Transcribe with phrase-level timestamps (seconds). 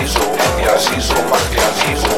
[0.00, 0.38] así somos,
[0.74, 2.09] así somos, así.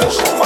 [0.00, 0.37] Sessions.